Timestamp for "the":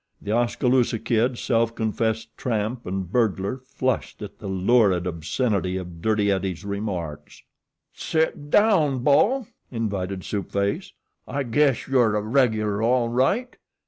0.19-0.31, 4.39-4.47